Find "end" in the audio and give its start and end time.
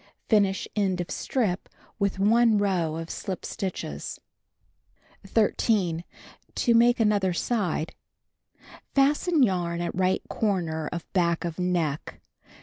0.75-0.99